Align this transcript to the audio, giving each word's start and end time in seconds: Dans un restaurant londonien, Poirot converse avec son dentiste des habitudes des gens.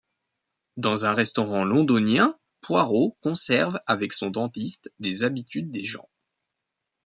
Dans 0.77 1.05
un 1.05 1.13
restaurant 1.13 1.63
londonien, 1.63 2.33
Poirot 2.61 3.15
converse 3.21 3.77
avec 3.85 4.13
son 4.13 4.31
dentiste 4.31 4.91
des 4.97 5.23
habitudes 5.25 5.69
des 5.69 5.83
gens. 5.83 6.09